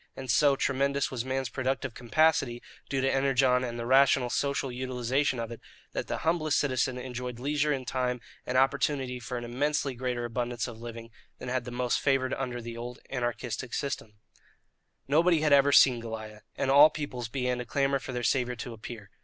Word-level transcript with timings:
And, 0.15 0.31
so 0.31 0.55
tremendous 0.55 1.11
was 1.11 1.23
man's 1.23 1.49
productive 1.49 1.93
capacity, 1.93 2.63
due 2.89 3.01
to 3.01 3.07
Energon 3.13 3.63
and 3.63 3.77
the 3.77 3.85
rational 3.85 4.31
social 4.31 4.71
utilization 4.71 5.37
of 5.37 5.51
it, 5.51 5.61
that 5.91 6.07
the 6.07 6.17
humblest 6.25 6.57
citizen 6.57 6.97
enjoyed 6.97 7.39
leisure 7.39 7.71
and 7.71 7.85
time 7.87 8.19
and 8.43 8.57
opportunity 8.57 9.19
for 9.19 9.37
an 9.37 9.43
immensely 9.43 9.93
greater 9.93 10.25
abundance 10.25 10.67
of 10.67 10.79
living 10.81 11.11
than 11.37 11.49
had 11.49 11.65
the 11.65 11.71
most 11.71 11.99
favoured 11.99 12.33
under 12.33 12.63
the 12.63 12.75
old 12.75 12.97
anarchistic 13.11 13.75
system. 13.75 14.13
Nobody 15.07 15.41
had 15.41 15.53
ever 15.53 15.71
seen 15.71 16.01
Goliah, 16.01 16.41
and 16.55 16.71
all 16.71 16.89
peoples 16.89 17.29
began 17.29 17.59
to 17.59 17.65
clamour 17.65 17.99
for 17.99 18.11
their 18.11 18.23
saviour 18.23 18.55
to 18.55 18.73
appear. 18.73 19.11